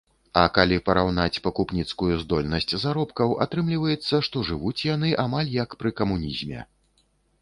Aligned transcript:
А 0.43 0.43
калі 0.53 0.77
параўнаць 0.87 1.41
пакупніцкую 1.47 2.09
здольнасць 2.23 2.73
заробкаў, 2.85 3.35
атрымліваецца, 3.45 4.23
што 4.29 4.43
жывуць 4.49 4.77
яны 4.95 5.13
амаль 5.27 5.49
як 5.63 5.69
пры 5.85 5.89
камунізме. 6.03 6.59